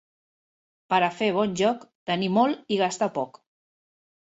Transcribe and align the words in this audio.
Per 0.93 0.99
a 1.07 1.09
fer 1.17 1.27
bon 1.35 1.53
joc, 1.61 1.85
tenir 2.13 2.31
molt 2.39 2.75
i 2.77 2.83
gastar 2.83 3.13
poc. 3.21 3.41